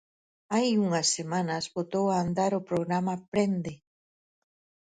[0.53, 3.73] Hai unhas semanas botou a andar o programa Prende!